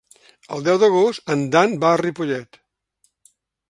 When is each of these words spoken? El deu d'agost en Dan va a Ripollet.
El 0.55 0.65
deu 0.67 0.79
d'agost 0.85 1.33
en 1.35 1.45
Dan 1.57 1.79
va 1.87 1.93
a 1.93 2.03
Ripollet. 2.05 2.63